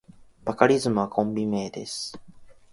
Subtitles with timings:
[0.45, 2.19] バカリズムはコンビ名です。